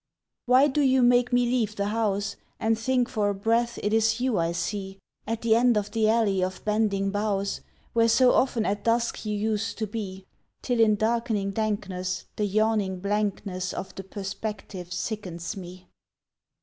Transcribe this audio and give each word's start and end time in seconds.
Why 0.47 0.65
do 0.65 0.81
you 0.81 1.03
make 1.03 1.31
me 1.31 1.45
leave 1.45 1.75
the 1.75 1.89
house 1.89 2.35
And 2.59 2.75
think 2.75 3.07
for 3.07 3.29
a 3.29 3.35
breath 3.35 3.77
it 3.83 3.93
is 3.93 4.19
you 4.19 4.39
I 4.39 4.51
see 4.51 4.97
At 5.27 5.43
the 5.43 5.53
end 5.55 5.77
of 5.77 5.91
the 5.91 6.09
alley 6.09 6.43
of 6.43 6.65
bending 6.65 7.11
boughs 7.11 7.61
Where 7.93 8.07
so 8.09 8.31
often 8.33 8.65
at 8.65 8.83
dusk 8.83 9.25
you 9.27 9.35
used 9.37 9.77
to 9.77 9.85
be; 9.85 10.25
Till 10.63 10.79
in 10.79 10.95
darkening 10.95 11.51
dankness 11.51 12.25
The 12.35 12.45
yawning 12.45 12.99
blankness 12.99 13.73
Of 13.75 13.93
the 13.93 14.03
perspective 14.03 14.91
sickens 14.91 15.55
me! 15.55 15.87